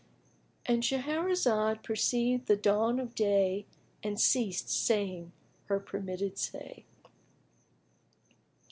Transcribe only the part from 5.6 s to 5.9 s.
her